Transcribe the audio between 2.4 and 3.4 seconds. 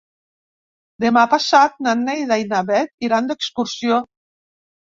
i na Bet iran